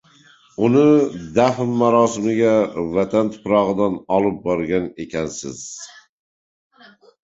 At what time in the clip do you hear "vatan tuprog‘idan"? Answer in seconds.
2.97-4.01